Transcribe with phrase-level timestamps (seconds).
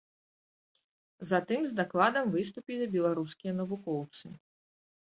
[1.33, 4.27] Затым з дакладамі выступілі беларускія навукоўцы.